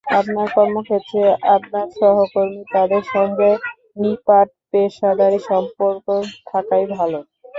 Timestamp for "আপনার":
0.11-0.47, 1.55-1.87